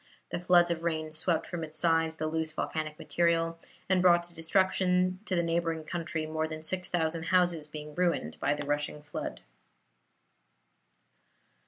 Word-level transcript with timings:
The 0.31 0.39
floods 0.39 0.71
of 0.71 0.81
rain 0.81 1.13
swept 1.13 1.45
from 1.45 1.63
its 1.63 1.77
sides 1.77 2.15
the 2.15 2.25
loose 2.25 2.51
volcanic 2.51 2.97
material, 2.97 3.59
and 3.87 4.01
brought 4.01 4.27
destruction 4.33 5.19
to 5.25 5.35
the 5.35 5.43
neighboring 5.43 5.83
country, 5.83 6.25
more 6.25 6.47
than 6.47 6.63
six 6.63 6.89
thousand 6.89 7.25
houses 7.25 7.67
being 7.67 7.93
ruined 7.93 8.39
by 8.39 8.55
the 8.55 8.65
rushing 8.65 9.03
flood. 9.03 9.41